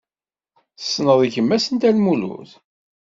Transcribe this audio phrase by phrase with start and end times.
[0.79, 2.51] Tessneḍ gma-s n Dda Lmulud?